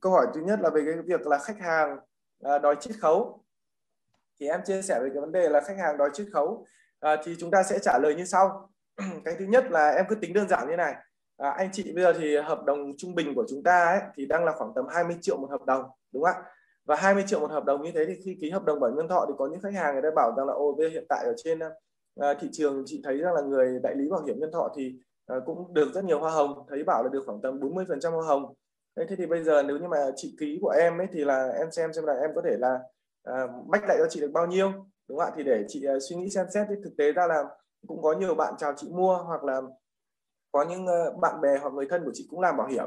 [0.00, 1.98] câu hỏi thứ nhất là về cái việc là khách hàng
[2.42, 3.44] à, đòi chiết khấu.
[4.40, 6.66] Thì em chia sẻ về cái vấn đề là khách hàng đòi chiết khấu.
[7.00, 8.70] À, thì chúng ta sẽ trả lời như sau.
[9.24, 10.94] Cái thứ nhất là em cứ tính đơn giản như này.
[11.36, 14.26] À, anh chị bây giờ thì hợp đồng trung bình của chúng ta ấy, thì
[14.26, 16.50] đang là khoảng tầm 20 triệu một hợp đồng đúng không ạ?
[16.84, 19.08] Và 20 triệu một hợp đồng như thế thì khi ký hợp đồng bảo nhân
[19.08, 21.24] thọ thì có những khách hàng người ta bảo rằng là ô bây hiện tại
[21.24, 21.58] ở trên
[22.20, 24.96] uh, thị trường chị thấy rằng là người đại lý bảo hiểm nhân thọ thì
[25.36, 26.66] uh, cũng được rất nhiều hoa hồng.
[26.68, 28.54] Thấy bảo là được khoảng tầm 40 phần trăm hoa hồng
[29.08, 31.70] thế thì bây giờ nếu như mà chị ký của em ấy thì là em
[31.70, 32.78] xem xem là em có thể là
[33.22, 34.72] à, uh, bách lại cho chị được bao nhiêu
[35.08, 35.32] đúng không ạ?
[35.36, 37.44] Thì để chị uh, suy nghĩ xem xét thì thực tế ra là
[37.86, 39.62] cũng có nhiều bạn chào chị mua hoặc là
[40.52, 42.86] có những uh, bạn bè hoặc người thân của chị cũng làm bảo hiểm.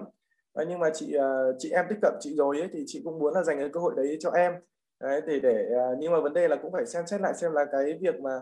[0.55, 3.19] Đấy, nhưng mà chị uh, chị em tích cận chị rồi ấy, thì chị cũng
[3.19, 4.53] muốn là dành cái cơ hội đấy cho em.
[4.99, 7.51] Đấy, để để uh, nhưng mà vấn đề là cũng phải xem xét lại xem
[7.51, 8.39] là cái việc mà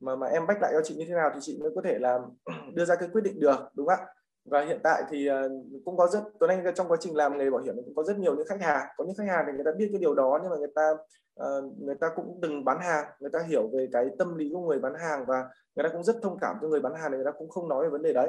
[0.00, 1.98] mà mà em bách lại cho chị như thế nào thì chị mới có thể
[1.98, 2.18] là
[2.74, 4.06] đưa ra cái quyết định được đúng không ạ?
[4.44, 5.48] Và hiện tại thì ờ,
[5.84, 8.18] cũng có rất tuấn anh trong quá trình làm nghề bảo hiểm cũng có rất
[8.18, 8.86] nhiều những khách hàng.
[8.96, 10.90] Có những khách hàng thì người ta biết cái điều đó nhưng mà người ta
[11.34, 14.60] ờ, người ta cũng từng bán hàng người ta hiểu về cái tâm lý của
[14.60, 15.44] người bán hàng và
[15.74, 17.68] người ta cũng rất thông cảm cho người bán hàng này người ta cũng không
[17.68, 18.28] nói về vấn đề đấy.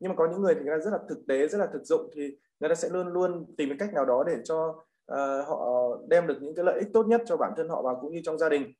[0.00, 1.84] Nhưng mà có những người thì người ta rất là thực tế rất là thực
[1.84, 4.68] dụng thì người ta sẽ luôn luôn tìm cái cách nào đó để cho
[5.12, 7.94] uh, họ đem được những cái lợi ích tốt nhất cho bản thân họ và
[8.00, 8.72] cũng như trong gia đình.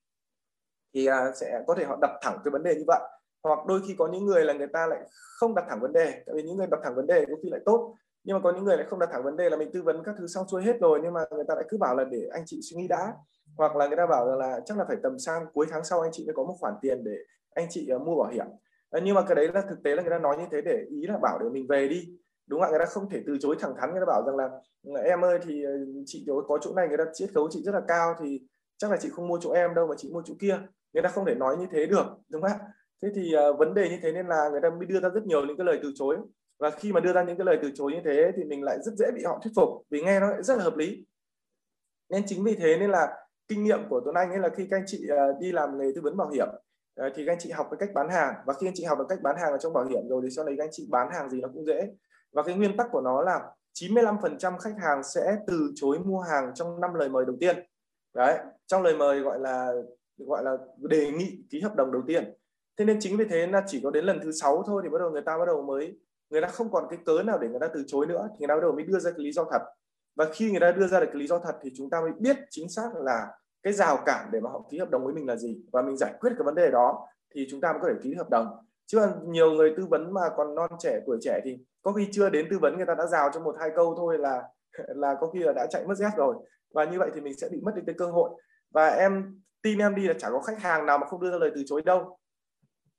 [0.94, 3.00] Thì uh, sẽ có thể họ đặt thẳng cái vấn đề như vậy
[3.44, 5.00] hoặc đôi khi có những người là người ta lại
[5.38, 7.50] không đặt thẳng vấn đề tại vì những người đặt thẳng vấn đề có khi
[7.50, 7.94] lại tốt.
[8.24, 10.02] Nhưng mà có những người lại không đặt thẳng vấn đề là mình tư vấn
[10.04, 12.28] các thứ xong xuôi hết rồi nhưng mà người ta lại cứ bảo là để
[12.32, 13.12] anh chị suy nghĩ đã.
[13.56, 16.00] Hoặc là người ta bảo là, là chắc là phải tầm sang cuối tháng sau
[16.00, 17.16] anh chị mới có một khoản tiền để
[17.54, 18.46] anh chị uh, mua bảo hiểm.
[18.90, 20.84] Ờ, nhưng mà cái đấy là thực tế là người ta nói như thế để
[20.90, 22.08] ý là bảo để mình về đi.
[22.46, 22.70] Đúng không ạ?
[22.70, 24.50] Người ta không thể từ chối thẳng thắn người ta bảo rằng là
[24.82, 25.72] ừ, em ơi thì ờ,
[26.06, 28.40] chị có chỗ này người ta chiết khấu chị rất là cao thì
[28.78, 30.58] chắc là chị không mua chỗ em đâu mà chị mua chỗ kia.
[30.92, 32.58] Người ta không thể nói như thế được đúng không ạ?
[33.04, 35.26] Thế thì uh, vấn đề như thế nên là người ta mới đưa ra rất
[35.26, 36.16] nhiều những cái lời từ chối.
[36.58, 38.78] Và khi mà đưa ra những cái lời từ chối như thế thì mình lại
[38.82, 41.06] rất dễ bị họ thuyết phục vì nghe nó rất là hợp lý.
[42.08, 43.08] Nên chính vì thế nên là
[43.48, 45.92] kinh nghiệm của Tuấn Anh ấy là khi các anh chị uh, đi làm nghề
[45.94, 46.48] tư vấn bảo hiểm
[47.06, 48.34] uh, thì các anh chị học cái cách bán hàng.
[48.46, 50.30] Và khi anh chị học được cách bán hàng ở trong bảo hiểm rồi thì
[50.30, 51.88] sau đấy các anh chị bán hàng gì nó cũng dễ.
[52.32, 53.40] Và cái nguyên tắc của nó là
[53.74, 57.56] 95% khách hàng sẽ từ chối mua hàng trong năm lời mời đầu tiên.
[58.14, 59.72] Đấy trong lời mời gọi là
[60.18, 62.34] gọi là đề nghị ký hợp đồng đầu tiên
[62.78, 64.98] thế nên chính vì thế là chỉ có đến lần thứ sáu thôi thì bắt
[64.98, 65.98] đầu người ta bắt đầu mới,
[66.30, 68.28] người ta không còn cái cớ nào để người ta từ chối nữa.
[68.30, 69.62] Thì người ta bắt đầu mới đưa ra cái lý do thật.
[70.16, 72.10] Và khi người ta đưa ra được cái lý do thật thì chúng ta mới
[72.18, 73.26] biết chính xác là
[73.62, 75.58] cái rào cản để mà họ ký hợp đồng với mình là gì.
[75.72, 78.14] Và mình giải quyết cái vấn đề đó thì chúng ta mới có thể ký
[78.14, 78.46] hợp đồng.
[78.86, 82.08] Chứ còn nhiều người tư vấn mà còn non trẻ, tuổi trẻ thì có khi
[82.12, 84.42] chưa đến tư vấn, người ta đã rào cho một, hai câu thôi là
[84.88, 86.36] là có khi là đã chạy mất dép rồi.
[86.74, 88.30] Và như vậy thì mình sẽ bị mất đi cái cơ hội.
[88.70, 91.38] Và em tin em đi là chả có khách hàng nào mà không đưa ra
[91.38, 92.18] lời từ chối đâu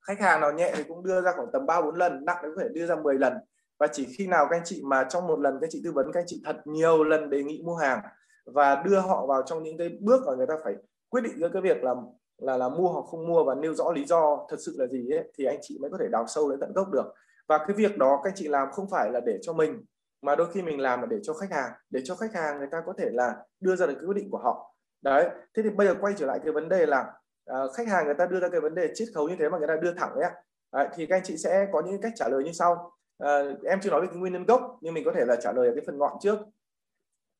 [0.08, 2.48] khách hàng nào nhẹ thì cũng đưa ra khoảng tầm 3 4 lần nặng thì
[2.56, 3.34] có thể đưa ra 10 lần.
[3.80, 5.92] Và chỉ khi nào các anh chị mà trong một lần các anh chị tư
[5.92, 8.02] vấn các anh chị thật nhiều lần đề nghị mua hàng
[8.46, 10.76] và đưa họ vào trong những cái bước mà người ta phải
[11.10, 11.96] quyết định giữa cái việc là
[12.38, 15.10] là là mua hoặc không mua và nêu rõ lý do thật sự là gì
[15.10, 17.14] ấy, thì anh chị mới có thể đào sâu đến tận gốc được.
[17.48, 19.86] Và cái việc đó các anh chị làm không phải là để cho mình
[20.22, 22.68] mà đôi khi mình làm là để cho khách hàng để cho khách hàng người
[22.72, 24.76] ta có thể là đưa ra được cái quyết định của họ.
[25.02, 27.14] Đấy thế thì bây giờ quay trở lại cái vấn đề là
[27.46, 29.58] Ờ, khách hàng người ta đưa ra cái vấn đề chiết khấu như thế mà
[29.58, 30.32] người ta đưa thẳng ấy
[30.72, 32.92] à, thì các anh chị sẽ có những cách trả lời như sau.
[33.18, 35.52] À, em chưa nói về cái nguyên nhân gốc nhưng mình có thể là trả
[35.52, 36.40] lời ở cái phần ngọn trước.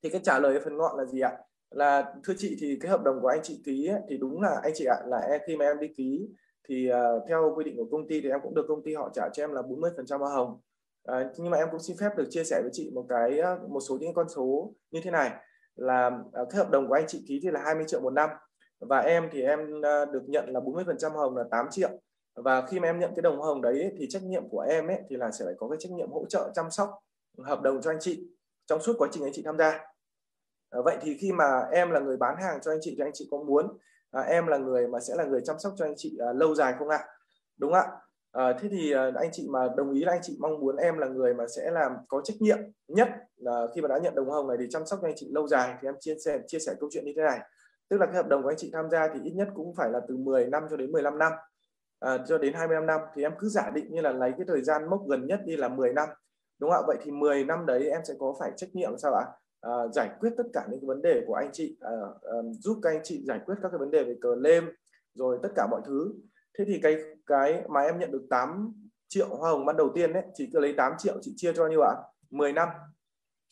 [0.04, 1.38] Thì cái trả lời ở phần ngọn là gì ạ?
[1.72, 4.60] Là thưa chị thì cái hợp đồng của anh chị ký ấy, thì đúng là
[4.64, 6.30] anh chị ạ là em, khi mà em đi ký
[6.70, 9.10] thì uh, theo quy định của công ty thì em cũng được công ty họ
[9.14, 10.60] trả cho em là 40% hoa hồng.
[11.12, 13.80] Uh, nhưng mà em cũng xin phép được chia sẻ với chị một cái một
[13.80, 15.32] số những con số như thế này.
[15.76, 18.30] Là uh, cái hợp đồng của anh chị ký thì là 20 triệu một năm
[18.88, 21.90] và em thì em à, được nhận là 40% hồng là 8 triệu.
[22.36, 25.02] Và khi mà em nhận cái đồng hồng đấy thì trách nhiệm của em ấy
[25.10, 26.90] thì là sẽ phải có cái trách nhiệm hỗ trợ chăm sóc
[27.44, 28.28] hợp đồng cho anh chị
[28.66, 29.72] trong suốt quá trình anh chị tham gia.
[30.70, 33.12] À, vậy thì khi mà em là người bán hàng cho anh chị thì anh
[33.14, 33.78] chị có muốn
[34.12, 36.56] à, em là người mà sẽ là người chăm sóc cho anh chị à, lâu
[36.56, 37.00] dài không ạ?
[37.58, 37.88] Đúng ạ.
[38.32, 40.98] À, thế thì à, anh chị mà đồng ý là anh chị mong muốn em
[40.98, 42.58] là người mà sẽ làm có trách nhiệm
[42.88, 45.30] nhất là khi mà đã nhận đồng hồng này thì chăm sóc cho anh chị
[45.32, 45.76] lâu dài.
[45.82, 47.40] Thì em chia sẻ chia sẻ câu chuyện như thế này
[47.90, 49.90] tức là cái hợp đồng của anh chị tham gia thì ít nhất cũng phải
[49.92, 51.32] là từ 10 năm cho đến 15 năm.
[52.00, 53.02] À, cho đến 25 năm.
[53.16, 55.58] Thì em cứ giả định như là lấy cái thời gian mốc gần nhất đi
[55.58, 56.10] là 10 năm.
[56.60, 56.88] Đúng không ạ?
[56.88, 59.26] Vậy thì 10 năm đấy em sẽ có phải trách nhiệm sao ạ?
[59.62, 61.92] À, giải quyết tất cả những cái vấn đề của anh chị à,
[62.22, 64.70] à, giúp các anh chị giải quyết các cái vấn đề về cờ lêm
[65.14, 66.14] rồi tất cả mọi thứ.
[66.58, 68.74] Thế thì cái cái mà em nhận được 8
[69.08, 71.68] triệu hoa hồng ban đầu tiên đấy chỉ cứ lấy 8 triệu chị chia cho
[71.68, 71.94] như ạ?
[72.30, 72.68] 10 năm.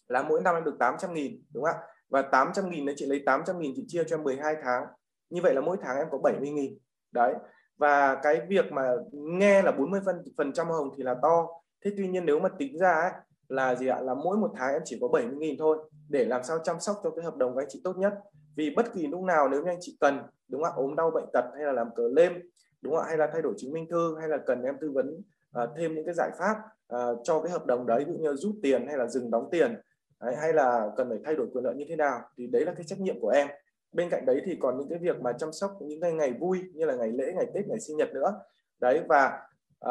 [0.08, 1.88] Là mỗi năm em được 800 nghìn đúng không ạ?
[2.14, 4.86] Và 800 nghìn đấy chị lấy 800 nghìn chị chia cho em 12 tháng.
[5.30, 6.78] Như vậy là mỗi tháng em có 70 nghìn.
[7.12, 7.34] Đấy.
[7.78, 11.48] Và cái việc mà nghe là 40 phần, phần trăm hồng thì là to.
[11.86, 13.12] Thế tuy nhiên nếu mà tính ra ấy,
[13.48, 14.00] là gì ạ?
[14.02, 15.78] Là mỗi một tháng em chỉ có 70.000 thôi.
[16.10, 18.14] Để làm sao chăm sóc cho cái hợp đồng của anh chị tốt nhất.
[18.56, 20.76] Vì bất kỳ lúc nào nếu như anh chị cần đúng không ạ?
[20.76, 22.34] Ốm đau bệnh tật hay là làm cờ lêm
[22.82, 23.08] đúng không ạ?
[23.08, 25.22] Hay là thay đổi chứng minh thư hay là cần em tư vấn
[25.64, 26.58] uh, thêm những cái giải pháp
[26.96, 29.50] uh, cho cái hợp đồng đấy ví dụ như rút tiền hay là dừng đóng
[29.52, 29.82] tiền
[30.26, 32.74] đấy, hay là cần phải thay đổi quyền lợi như thế nào thì đấy là
[32.74, 33.48] cái trách nhiệm của em.
[33.92, 36.62] Bên cạnh đấy thì còn những cái việc mà chăm sóc những cái ngày vui
[36.74, 38.34] như là ngày lễ ngày tết ngày sinh nhật nữa.
[38.80, 39.40] Đấy và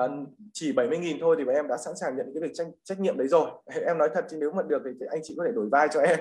[0.05, 0.11] uh,
[0.53, 3.29] chỉ 70.000 thôi thì em đã sẵn sàng nhận cái việc trách, trách nhiệm đấy
[3.29, 3.51] rồi.
[3.87, 6.01] Em nói thật chứ nếu mà được thì anh chị có thể đổi vai cho
[6.01, 6.21] em.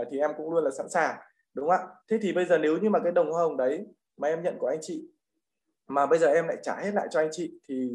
[0.00, 1.16] Uh, thì em cũng luôn là sẵn sàng
[1.54, 1.94] đúng không ạ?
[2.10, 3.86] Thế thì bây giờ nếu như mà cái đồng hoa hồng đấy
[4.16, 5.08] mà em nhận của anh chị
[5.88, 7.90] mà bây giờ em lại trả hết lại cho anh chị thì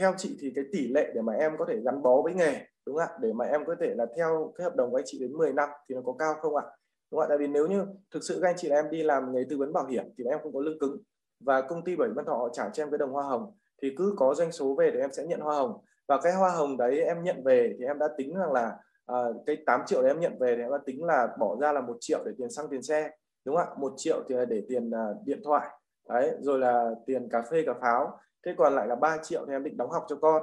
[0.00, 2.66] theo chị thì cái tỷ lệ để mà em có thể gắn bó với nghề
[2.88, 3.18] đúng không ạ?
[3.20, 5.52] Để mà em có thể là theo cái hợp đồng của anh chị đến 10
[5.52, 6.64] năm thì nó có cao không ạ?
[7.10, 7.26] Đúng không ạ?
[7.28, 9.56] Tại vì nếu như thực sự các anh chị là em đi làm nghề tư
[9.58, 11.02] vấn bảo hiểm thì em không có lương cứng.
[11.40, 13.52] Và công ty bảo hiểm thọ họ trả cho em cái đồng hoa hồng
[13.82, 15.78] thì cứ có doanh số về thì em sẽ nhận hoa hồng.
[16.08, 18.76] Và cái hoa hồng đấy em nhận về thì em đã tính rằng là
[19.12, 21.72] uh, cái 8 triệu đấy em nhận về thì em đã tính là bỏ ra
[21.72, 23.10] là một triệu để tiền xăng tiền xe.
[23.44, 23.74] Đúng không ạ?
[23.78, 25.68] Một triệu thì là để tiền uh, điện thoại.
[26.08, 28.18] Đấy rồi là tiền cà phê cà pháo.
[28.46, 30.42] Thế còn lại là 3 triệu thì em định đóng học cho con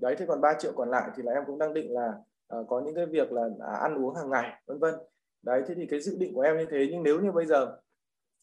[0.00, 2.12] đấy thế còn 3 triệu còn lại thì là em cũng đang định là
[2.56, 4.94] uh, có những cái việc là à, ăn uống hàng ngày vân vân.
[5.42, 7.76] Đấy thế thì cái dự định của em như thế nhưng nếu như bây giờ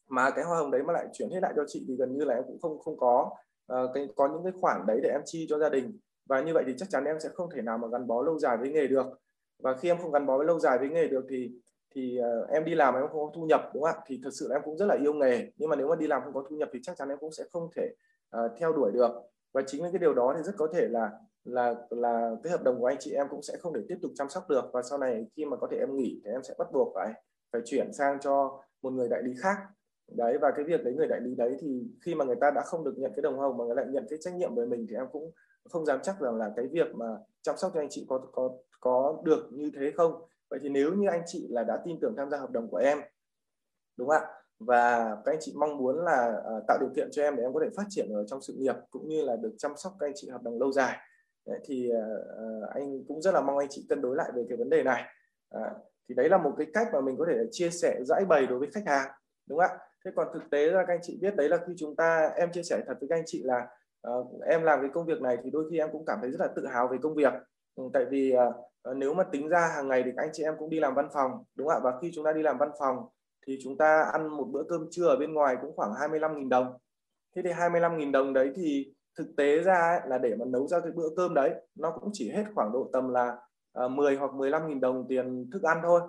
[0.09, 2.25] mà cái hoa hồng đấy mà lại chuyển hết lại cho chị thì gần như
[2.25, 3.31] là em cũng không không có
[3.73, 5.99] uh, cái có những cái khoản đấy để em chi cho gia đình.
[6.25, 8.39] Và như vậy thì chắc chắn em sẽ không thể nào mà gắn bó lâu
[8.39, 9.05] dài với nghề được.
[9.59, 11.51] Và khi em không gắn bó với lâu dài với nghề được thì
[11.95, 14.03] thì uh, em đi làm em không có thu nhập đúng không ạ?
[14.05, 15.51] Thì thật sự là em cũng rất là yêu nghề.
[15.57, 17.31] Nhưng mà nếu mà đi làm không có thu nhập thì chắc chắn em cũng
[17.31, 17.93] sẽ không thể
[18.37, 19.11] uh, theo đuổi được.
[19.53, 21.11] Và chính vì cái điều đó thì rất có thể là
[21.47, 24.11] là là cái hợp đồng của anh chị em cũng sẽ không để tiếp tục
[24.15, 24.65] chăm sóc được.
[24.73, 27.13] Và sau này khi mà có thể em nghỉ thì em sẽ bắt buộc phải
[27.51, 29.57] phải chuyển sang cho một người đại lý khác.
[30.11, 32.61] Đấy và cái việc đấy người đại lý đấy thì khi mà người ta đã
[32.65, 34.85] không được nhận cái đồng hồng mà người lại nhận cái trách nhiệm với mình
[34.89, 35.31] thì em cũng
[35.69, 37.05] không dám chắc rằng là cái việc mà
[37.41, 40.21] chăm sóc cho anh chị có có có được như thế không.
[40.49, 42.77] Vậy thì nếu như anh chị là đã tin tưởng tham gia hợp đồng của
[42.77, 42.97] em
[43.97, 44.33] đúng không ạ?
[44.59, 47.53] Và các anh chị mong muốn là uh, tạo điều kiện cho em để em
[47.53, 50.07] có thể phát triển ở trong sự nghiệp cũng như là được chăm sóc các
[50.07, 50.97] anh chị hợp đồng lâu dài
[51.47, 54.57] đấy, thì uh, anh cũng rất là mong anh chị cân đối lại về cái
[54.57, 55.03] vấn đề này.
[55.57, 55.61] Uh,
[56.09, 58.59] thì đấy là một cái cách mà mình có thể chia sẻ giải bày đối
[58.59, 59.11] với khách hàng
[59.49, 59.83] đúng không ạ?
[60.05, 62.51] Thế còn thực tế ra các anh chị biết đấy là khi chúng ta em
[62.51, 63.67] chia sẻ thật với các anh chị là
[64.09, 66.41] uh, em làm cái công việc này thì đôi khi em cũng cảm thấy rất
[66.41, 67.33] là tự hào về công việc.
[67.75, 68.35] Ừ, tại vì
[68.89, 70.95] uh, nếu mà tính ra hàng ngày thì các anh chị em cũng đi làm
[70.95, 71.81] văn phòng đúng không ạ?
[71.83, 72.97] Và khi chúng ta đi làm văn phòng
[73.47, 76.77] thì chúng ta ăn một bữa cơm trưa ở bên ngoài cũng khoảng 25.000 đồng.
[77.35, 80.79] Thế thì 25.000 đồng đấy thì thực tế ra ấy, là để mà nấu ra
[80.79, 83.37] cái bữa cơm đấy nó cũng chỉ hết khoảng độ tầm là
[83.73, 86.01] ờ, uh, 10 hoặc 15 nghìn đồng tiền thức ăn thôi.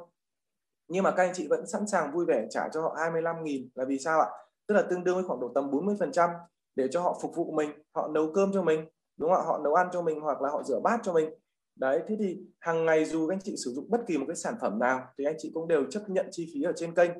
[0.89, 3.85] Nhưng mà các anh chị vẫn sẵn sàng vui vẻ trả cho họ 25.000 là
[3.85, 4.27] vì sao ạ?
[4.67, 6.31] Tức là tương đương với khoảng độ tầm 40%
[6.77, 8.85] để cho họ phục vụ mình họ nấu cơm cho mình
[9.17, 9.47] đúng không ạ?
[9.47, 11.31] Họ nấu ăn cho mình hoặc là họ rửa bát cho mình.
[11.77, 14.37] Đấy thế thì hàng ngày dù các anh chị sử dụng bất kỳ một cái
[14.37, 17.11] sản phẩm nào thì anh chị cũng đều chấp nhận chi phí ở trên kênh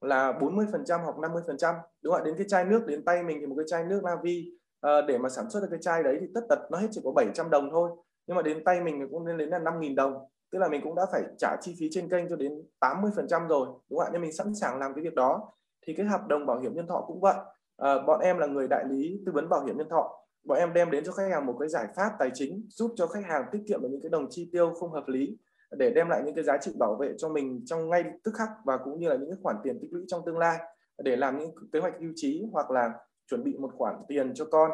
[0.00, 2.24] là 40% hoặc 50% đúng không ạ?
[2.24, 5.18] Đến cái chai nước đến tay mình thì một cái chai nước Navi à, để
[5.18, 7.50] mà sản xuất được cái chai đấy thì tất tật nó hết chỉ có 700
[7.50, 7.90] đồng thôi.
[8.26, 10.14] Nhưng mà đến tay mình thì cũng lên đến là 5.000 đồng.
[10.52, 13.66] Tức là mình cũng đã phải trả chi phí trên kênh cho đến 80% rồi
[13.90, 14.10] đúng không ạ?
[14.12, 15.52] Nên mình sẵn sàng làm cái việc đó.
[15.86, 17.34] Thì cái hợp đồng bảo hiểm nhân thọ cũng vậy.
[17.76, 20.20] À, bọn em là người đại lý tư vấn bảo hiểm nhân thọ.
[20.44, 23.06] Bọn em đem đến cho khách hàng một cái giải pháp tài chính giúp cho
[23.06, 25.38] khách hàng tiết kiệm được những cái đồng chi tiêu không hợp lý
[25.70, 28.48] để đem lại những cái giá trị bảo vệ cho mình trong ngay tức khắc
[28.64, 30.58] và cũng như là những cái khoản tiền tích lũy trong tương lai
[30.98, 32.92] để làm những kế hoạch hưu trí hoặc là
[33.30, 34.70] chuẩn bị một khoản tiền cho con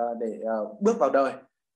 [0.00, 1.32] uh, để uh, bước vào đời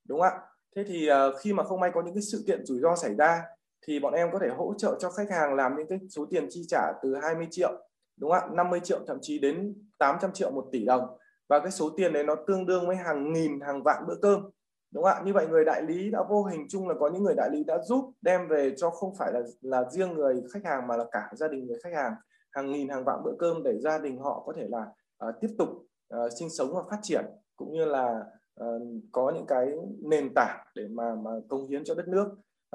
[0.09, 0.41] đúng không ạ?
[0.77, 3.15] Thế thì uh, khi mà không may có những cái sự kiện rủi ro xảy
[3.15, 3.43] ra
[3.87, 6.47] thì bọn em có thể hỗ trợ cho khách hàng làm những cái số tiền
[6.51, 7.89] chi trả từ 20 triệu
[8.21, 8.49] đúng không ạ?
[8.53, 11.19] 50 triệu thậm chí đến 800 triệu một tỷ đồng.
[11.49, 14.51] Và cái số tiền đấy nó tương đương với hàng nghìn hàng vạn bữa cơm
[14.91, 15.23] đúng không ạ?
[15.25, 17.65] Như vậy người đại lý đã vô hình chung là có những người đại lý
[17.65, 21.05] đã giúp đem về cho không phải là là riêng người khách hàng mà là
[21.13, 22.15] cả gia đình người khách hàng.
[22.53, 24.87] Hàng nghìn hàng vạn bữa cơm để gia đình họ có thể là
[25.27, 25.69] uh, tiếp tục
[26.15, 27.25] uh, sinh sống và phát triển
[27.57, 28.25] cũng như là
[28.65, 28.83] uh,
[29.13, 29.67] có những cái
[30.03, 32.29] nền tảng để mà mà công hiến cho đất nước.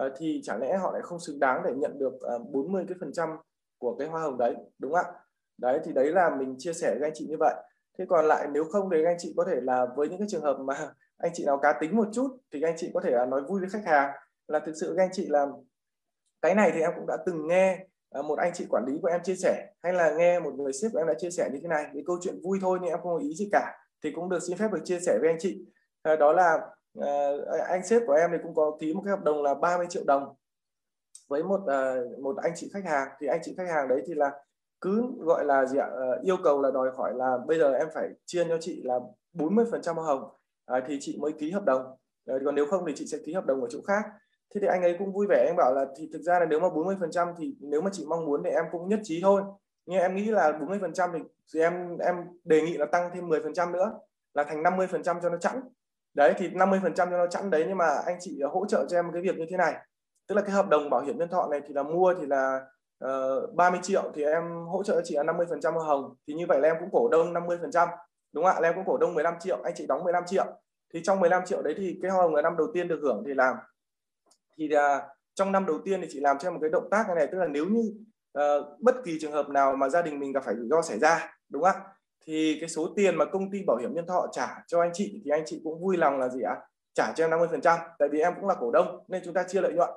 [0.05, 2.97] Uh, thì chả lẽ họ lại không xứng đáng để nhận được uh, 40 cái
[2.99, 3.29] phần trăm
[3.77, 5.19] của cái hoa hồng đấy đúng không ạ?
[5.57, 7.55] Đấy thì đấy là mình chia sẻ với anh chị như vậy.
[7.97, 10.43] Thế còn lại nếu không thì anh chị có thể là với những cái trường
[10.43, 13.25] hợp mà anh chị nào cá tính một chút thì anh chị có thể là
[13.25, 14.11] nói vui với khách hàng.
[14.47, 15.49] Là thực sự các anh chị làm
[16.41, 19.07] cái này thì em cũng đã từng nghe À, một anh chị quản lý của
[19.07, 21.59] em chia sẻ hay là nghe một người sếp của em đã chia sẻ như
[21.61, 24.11] thế này cái câu chuyện vui thôi nhưng em không có ý gì cả thì
[24.11, 25.65] cũng được xin phép được chia sẻ với anh chị.
[26.03, 26.59] À, đó là
[27.01, 27.29] à,
[27.67, 30.03] anh sếp của em thì cũng có ký một cái hợp đồng là 30 triệu
[30.07, 30.35] đồng
[31.27, 33.07] với một à, một anh chị khách hàng.
[33.19, 34.31] Thì anh chị khách hàng đấy thì là
[34.81, 37.87] cứ gọi là gì ạ à, yêu cầu là đòi hỏi là bây giờ em
[37.93, 38.99] phải chia cho chị là
[39.33, 40.29] 40% hoa hồng
[40.65, 41.85] à, thì chị mới ký hợp đồng.
[42.25, 44.03] À, còn nếu không thì chị sẽ ký hợp đồng ở chỗ khác
[44.53, 46.59] thế thì anh ấy cũng vui vẻ anh bảo là thì thực ra là nếu
[46.59, 49.19] mà 40 phần trăm thì nếu mà chị mong muốn thì em cũng nhất trí
[49.21, 49.41] thôi.
[49.85, 51.09] Nhưng em nghĩ là 40 phần trăm
[51.53, 53.99] thì, em em đề nghị là tăng thêm 10 phần trăm nữa
[54.33, 55.61] là thành 50 phần trăm cho nó chẵn.
[56.13, 58.85] Đấy thì 50 phần trăm cho nó chẵn đấy nhưng mà anh chị hỗ trợ
[58.89, 59.75] cho em cái việc như thế này.
[60.27, 62.61] Tức là cái hợp đồng bảo hiểm nhân thọ này thì là mua thì là
[62.99, 66.15] ờ, uh, 30 triệu thì em hỗ trợ chị là 50 phần trăm hồng.
[66.27, 67.89] Thì như vậy là em cũng cổ đông 50 phần trăm
[68.33, 68.59] đúng không ạ?
[68.61, 70.45] Là em cũng cổ đông 15 triệu anh chị đóng 15 triệu.
[70.93, 73.23] Thì trong 15 triệu đấy thì cái hoa hồng là năm đầu tiên được hưởng
[73.27, 73.55] thì làm
[74.57, 77.15] thì là trong năm đầu tiên thì chị làm cho một cái động tác này,
[77.15, 77.93] này tức là nếu như
[78.39, 80.99] uh, bất kỳ trường hợp nào mà gia đình mình gặp phải rủi ro xảy
[80.99, 81.81] ra đúng không ạ?
[82.25, 85.21] Thì cái số tiền mà công ty bảo hiểm nhân thọ trả cho anh chị
[85.25, 86.55] thì anh chị cũng vui lòng là gì ạ?
[86.93, 89.33] Trả cho em 50 phần trăm tại vì em cũng là cổ đông nên chúng
[89.33, 89.89] ta chia lợi nhuận.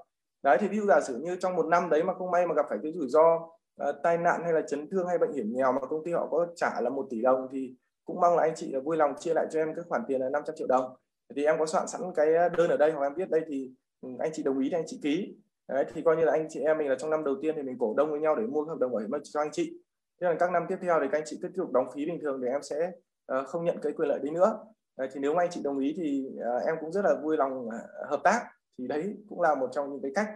[0.43, 2.55] Đấy thì ví dụ giả sử như trong một năm đấy mà không may mà
[2.55, 5.53] gặp phải cái rủi ro uh, tai nạn hay là chấn thương hay bệnh hiểm
[5.57, 8.43] nghèo mà công ty họ có trả là một tỷ đồng thì cũng mong là
[8.43, 10.97] anh chị vui lòng chia lại cho em cái khoản tiền là 500 triệu đồng.
[11.37, 13.71] Thì em có soạn sẵn cái đơn ở đây hoặc em viết đây thì
[14.19, 15.37] anh chị đồng ý thì anh chị ký.
[15.69, 17.63] Đấy thì coi như là anh chị em mình là trong năm đầu tiên thì
[17.63, 19.81] mình cổ đông với nhau để mua hợp đồng bảo hiểm cho anh chị.
[20.21, 22.19] Thế là các năm tiếp theo thì các anh chị tiếp tục đóng phí bình
[22.23, 22.93] thường để em sẽ
[23.39, 24.59] uh, không nhận cái quyền lợi đấy nữa.
[24.99, 27.37] Đấy, thì nếu mà anh chị đồng ý thì uh, em cũng rất là vui
[27.37, 28.41] lòng ờ, hợp tác.
[28.79, 30.29] Thì đấy cũng là một trong những cái cách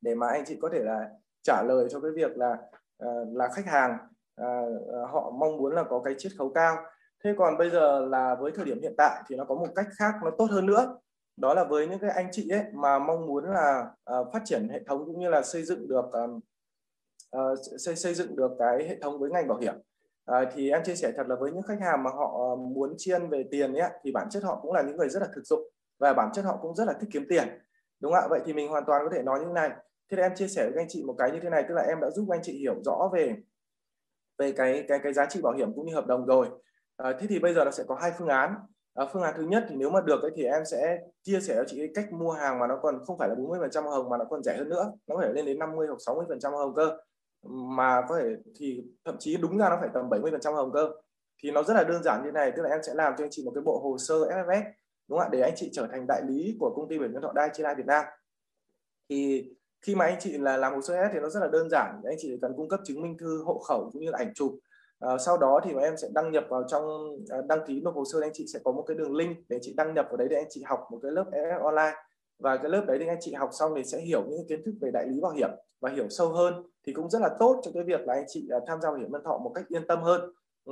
[0.00, 1.08] để mà anh chị có thể là
[1.42, 2.56] trả lời cho cái việc là
[3.04, 3.98] uh, là khách hàng
[4.40, 6.76] uh, họ mong muốn là có cái chiết khấu cao.
[7.24, 9.86] Thế còn bây giờ là với thời điểm hiện tại thì nó có một cách
[9.98, 10.98] khác nó tốt hơn nữa
[11.40, 13.90] đó là với những cái anh chị ấy mà mong muốn là
[14.20, 16.40] uh, phát triển hệ thống cũng như là xây dựng được um,
[17.36, 19.74] uh, xây xây dựng được cái hệ thống với ngành bảo hiểm.
[20.30, 23.28] Uh, thì em chia sẻ thật là với những khách hàng mà họ muốn chiên
[23.28, 25.70] về tiền ấy thì bản chất họ cũng là những người rất là thực dụng
[25.98, 27.48] và bản chất họ cũng rất là thích kiếm tiền.
[28.00, 28.28] Đúng không ạ?
[28.30, 29.70] Vậy thì mình hoàn toàn có thể nói như này.
[30.10, 31.82] Thế thì em chia sẻ với anh chị một cái như thế này tức là
[31.82, 33.36] em đã giúp anh chị hiểu rõ về
[34.38, 36.48] về cái cái cái giá trị bảo hiểm cũng như hợp đồng rồi.
[36.96, 38.54] À, thế thì bây giờ nó sẽ có hai phương án
[38.94, 41.54] à, phương án thứ nhất thì nếu mà được ấy, thì em sẽ chia sẻ
[41.56, 43.84] cho chị cái cách mua hàng mà nó còn không phải là 40 phần trăm
[43.84, 44.92] hồng mà nó còn rẻ hơn nữa.
[45.06, 46.96] Nó có thể lên đến 50 hoặc 60 phần trăm hồng cơ.
[47.48, 50.72] Mà có thể thì thậm chí đúng ra nó phải tầm 70 phần trăm hồng
[50.72, 50.90] cơ.
[51.42, 53.30] Thì nó rất là đơn giản như này tức là em sẽ làm cho anh
[53.30, 54.62] chị một cái bộ hồ sơ FFS
[55.08, 55.28] đúng không ạ?
[55.32, 57.62] Để anh chị trở thành đại lý của công ty bảo hiểm thọ đai Chi
[57.76, 58.04] Việt Nam.
[59.08, 59.50] Thì
[59.82, 62.00] khi mà anh chị là làm hồ sơ S thì nó rất là đơn giản.
[62.04, 64.58] Anh chị cần cung cấp chứng minh thư hộ khẩu cũng như là ảnh chụp.
[64.98, 66.84] Ờ, sau đó thì em sẽ đăng nhập vào trong
[67.38, 69.58] uh, đăng ký nộp hồ sơ anh chị sẽ có một cái đường link để
[69.62, 71.96] chị đăng nhập vào đấy để anh chị học một cái lớp FF online.
[72.38, 74.72] Và cái lớp đấy thì anh chị học xong thì sẽ hiểu những kiến thức
[74.80, 75.50] về đại lý bảo hiểm
[75.80, 76.54] và hiểu sâu hơn
[76.86, 78.98] thì cũng rất là tốt cho cái việc là anh chị uh, tham gia bảo
[78.98, 80.20] hiểm nhân thọ một cách yên tâm hơn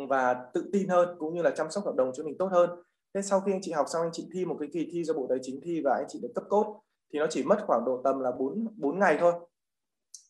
[0.09, 2.71] và tự tin hơn cũng như là chăm sóc hợp đồng cho mình tốt hơn.
[3.15, 5.15] Thế sau khi anh chị học xong anh chị thi một cái kỳ thi do
[5.15, 6.81] bộ tài chính thi và anh chị được cấp cốt
[7.13, 9.33] thì nó chỉ mất khoảng độ tầm là 4 4 ngày thôi.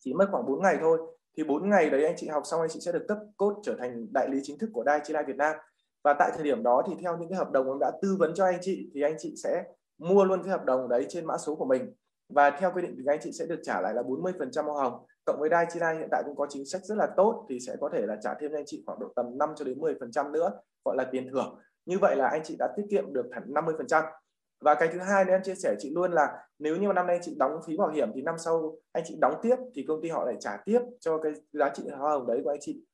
[0.00, 0.98] Chỉ mất khoảng 4 ngày thôi
[1.36, 3.74] thì 4 ngày đấy anh chị học xong anh chị sẽ được cấp cốt trở
[3.78, 5.56] thành đại lý chính thức của Dai Chi Lai Việt Nam.
[6.04, 8.34] Và tại thời điểm đó thì theo những cái hợp đồng em đã tư vấn
[8.34, 9.64] cho anh chị, thì anh chị sẽ
[9.98, 11.92] mua luôn cái hợp đồng đấy trên mã số của mình.
[12.28, 15.06] Và theo quy định thì anh chị sẽ được trả lại là 40% hoa hồng.
[15.24, 17.60] Cộng với Dai Chi Lai hiện tại cũng có chính sách rất là tốt thì
[17.60, 19.78] sẽ có thể là trả thêm cho anh chị khoảng độ tầm 5 cho đến
[19.78, 20.50] 10% nữa,
[20.84, 21.58] gọi là tiền thưởng.
[21.86, 24.04] Như vậy là anh chị đã tiết kiệm được hẳn 50%
[24.66, 27.06] và cái thứ hai nữa em chia sẻ chị luôn là nếu như mà năm
[27.06, 30.02] nay chị đóng phí bảo hiểm thì năm sau anh chị đóng tiếp thì công
[30.02, 32.84] ty họ lại trả tiếp cho cái giá trị hoa hồng đấy của anh chị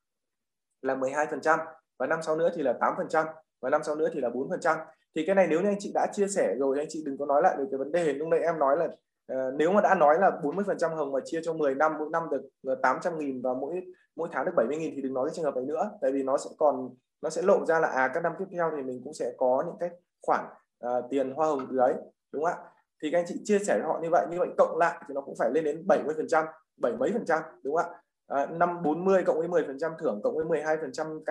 [0.82, 1.58] là 12%
[1.98, 3.26] và năm sau nữa thì là 8%
[3.60, 4.76] và năm sau nữa thì là 4%
[5.14, 7.26] thì cái này nếu như anh chị đã chia sẻ rồi anh chị đừng có
[7.26, 8.12] nói lại về cái vấn đề.
[8.12, 8.84] Lúc nãy em nói là
[9.32, 12.22] uh, nếu mà đã nói là 40% hồng mà chia cho 10 năm mỗi năm
[12.30, 13.82] được ờ, 800 nghìn và mỗi
[14.16, 15.90] mỗi tháng được 70 nghìn thì đừng nói cái trường hợp này nữa.
[16.00, 16.90] Tại vì nó sẽ còn
[17.22, 19.62] nó sẽ lộ ra là à các năm tiếp theo thì mình cũng sẽ có
[19.66, 19.90] những cái
[20.22, 20.44] khoản
[20.86, 21.94] uh, tiền hoa hồng từ đấy
[22.32, 22.68] đúng không ạ?
[23.02, 25.14] Thì các anh chị chia sẻ với họ như vậy như vậy cộng lại thì
[25.14, 26.44] nó cũng phải lên đến 70 phần trăm
[26.76, 27.98] bảy mấy phần trăm đúng không ạ?
[28.26, 31.06] À, năm năm 40 cộng với 10 phần trăm thưởng cộng với 12 phần trăm
[31.24, 31.28] k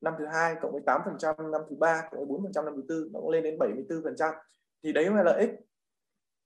[0.00, 2.52] năm thứ hai cộng với 8 phần trăm năm thứ ba cộng với 4 phần
[2.52, 4.34] trăm năm thứ tư nó cũng lên đến 74 phần trăm.
[4.82, 5.50] Thì đấy là lợi ích.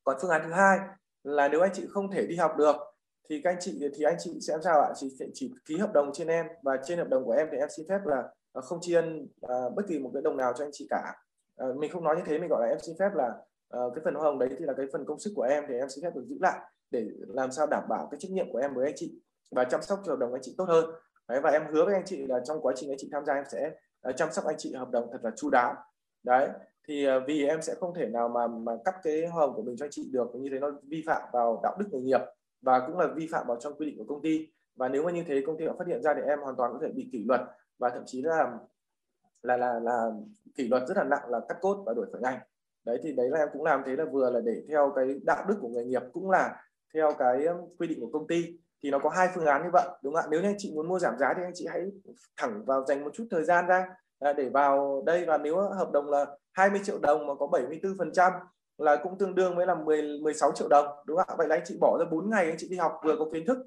[0.04, 0.78] Còn phương án thứ hai
[1.24, 2.76] là nếu anh chị không thể đi học được
[3.28, 4.92] thì các anh chị thì anh chị sẽ làm sao ạ?
[4.94, 7.68] Chỉ chỉ ký hợp đồng trên em và trên hợp đồng của em thì em
[7.76, 10.64] xin phép là à, không chi ân uh, bất kỳ một cái đồng nào cho
[10.64, 11.14] anh chị cả
[11.64, 13.28] uh, mình không nói như thế mình gọi là em xin phép là
[13.76, 15.74] uh, cái phần hoa hồng đấy thì là cái phần công sức của em thì
[15.74, 16.60] em xin phép được giữ lại
[16.90, 19.82] để làm sao đảm bảo cái trách nhiệm của em với anh chị và chăm
[19.82, 20.90] sóc cho hợp đồng anh chị tốt hơn.
[21.28, 23.34] Đấy, và em hứa với anh chị là trong quá trình anh chị tham gia
[23.34, 23.70] em sẽ
[24.08, 25.74] uh, chăm sóc anh chị hợp đồng thật là chu đáo.
[26.22, 26.48] Đấy
[26.88, 29.62] thì uh, vì em sẽ không thể nào mà mà cắt cái hoa hồng của
[29.62, 32.20] mình cho anh chị được như thế nó vi phạm vào đạo đức nghề nghiệp
[32.62, 34.48] và cũng là vi phạm vào trong quy định của công ty.
[34.76, 36.72] Và nếu mà như thế công ty họ phát hiện ra thì em hoàn toàn
[36.72, 37.40] có thể bị kỷ luật
[37.78, 38.58] và thậm chí là
[39.42, 40.10] là là là
[40.56, 42.38] kỷ luật rất là nặng là cắt cốt và đuổi khỏi ngành.
[42.84, 45.44] Đấy, thì đấy là em cũng làm thế là vừa là để theo cái đạo
[45.48, 46.62] đức của nghề nghiệp cũng là
[46.94, 47.46] theo cái
[47.78, 48.58] quy định của công ty.
[48.82, 50.28] Thì nó có hai phương án như vậy, đúng không ạ?
[50.30, 51.82] Nếu như anh chị muốn mua giảm giá thì anh chị hãy
[52.36, 53.86] thẳng vào dành một chút thời gian ra
[54.18, 55.24] à, để vào đây.
[55.24, 58.32] Và nếu hợp đồng là 20 triệu đồng mà có 74 phần trăm
[58.78, 61.34] là cũng tương đương với là 10 16 triệu đồng, đúng không ạ?
[61.38, 63.46] Vậy là anh chị bỏ ra 4 ngày anh chị đi học, vừa có kiến
[63.46, 63.58] thức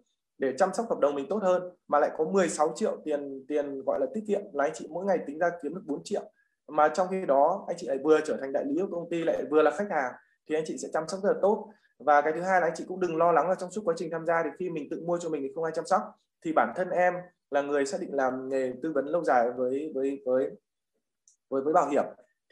[0.42, 3.82] để chăm sóc hợp đồng mình tốt hơn, mà lại có 16 triệu tiền tiền
[3.86, 6.22] gọi là tiết kiệm là anh chị mỗi ngày tính ra kiếm được 4 triệu.
[6.68, 9.24] Mà trong khi đó, anh chị lại vừa trở thành đại lý của công ty,
[9.24, 10.14] lại vừa là khách hàng,
[10.50, 11.70] thì anh chị sẽ chăm sóc rất là tốt.
[12.00, 13.94] Và cái thứ hai là anh chị cũng đừng lo lắng là trong suốt quá
[13.98, 16.02] trình tham gia thì khi mình tự mua cho mình thì không ai chăm sóc.
[16.46, 17.14] Thì bản thân em
[17.52, 20.50] là người xác định làm nghề tư vấn lâu dài với với với
[21.50, 22.04] với với bảo hiểm.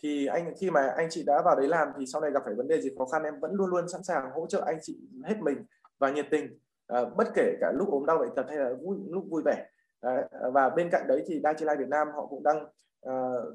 [0.01, 2.53] Thì anh, khi mà anh chị đã vào đấy làm thì sau này gặp phải
[2.53, 5.00] vấn đề gì khó khăn, em vẫn luôn luôn sẵn sàng hỗ trợ anh chị
[5.25, 5.58] hết mình
[6.00, 8.98] và nhiệt tình à, bất kể cả lúc ốm đau bệnh tật hay là vui,
[9.10, 9.65] lúc vui vẻ.
[10.01, 12.65] À, và bên cạnh đấy thì Dai Việt Nam họ cũng đang
[13.01, 13.13] à,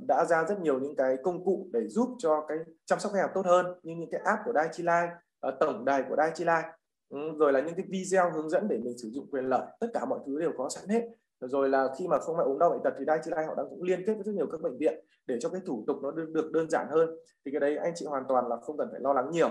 [0.09, 3.21] đã ra rất nhiều những cái công cụ để giúp cho cái chăm sóc khách
[3.21, 6.63] hàng tốt hơn như những cái app của Dai à, ờ, tổng đài của Dai
[7.09, 9.63] ừ, rồi là những cái video hướng dẫn để mình sử dụng quyền lợi.
[9.81, 11.03] Tất cả mọi thứ đều có sẵn hết.
[11.41, 13.83] Rồi là khi mà không phải ốm đau bệnh tật thì Dai họ đang cũng
[13.83, 16.51] liên kết với rất nhiều các bệnh viện để cho cái thủ tục nó được
[16.53, 17.09] đơn giản hơn.
[17.45, 19.51] Thì cái đấy anh chị hoàn toàn là không cần phải lo lắng nhiều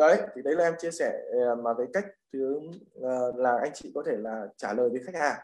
[0.00, 2.60] đấy, thì đấy là em chia sẻ à, mà cái cách thứ
[3.04, 5.40] à, là anh chị có thể là trả lời với khách hàng.